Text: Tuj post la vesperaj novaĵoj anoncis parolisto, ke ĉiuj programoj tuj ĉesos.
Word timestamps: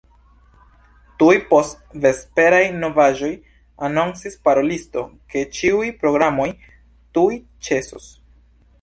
Tuj 1.23 1.35
post 1.51 1.77
la 1.89 1.99
vesperaj 2.05 2.63
novaĵoj 2.85 3.31
anoncis 3.91 4.41
parolisto, 4.49 5.07
ke 5.35 5.47
ĉiuj 5.61 5.95
programoj 6.03 6.51
tuj 7.19 7.33
ĉesos. 7.69 8.15